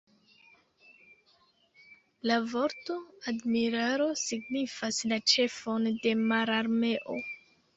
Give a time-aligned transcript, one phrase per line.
[2.31, 2.97] La vorto
[3.33, 7.21] "admiralo" signifas la ĉefon de mararmeo.